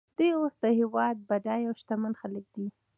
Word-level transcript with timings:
دوی 0.17 0.31
اوس 0.39 0.53
د 0.63 0.65
هېواد 0.79 1.15
بډایه 1.29 1.67
او 1.69 1.73
شتمن 1.81 2.13
خلک 2.21 2.45
دي 2.55 2.65